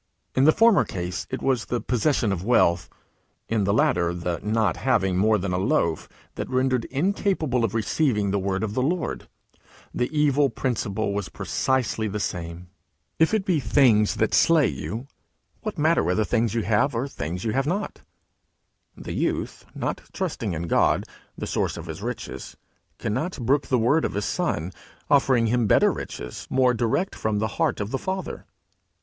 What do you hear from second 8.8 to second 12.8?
Lord: the evil principle was precisely the same.